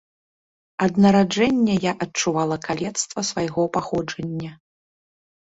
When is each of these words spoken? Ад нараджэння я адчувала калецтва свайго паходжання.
Ад 0.85 0.93
нараджэння 1.03 1.75
я 1.83 1.93
адчувала 2.05 2.55
калецтва 2.69 3.27
свайго 3.31 3.61
паходжання. 3.77 4.51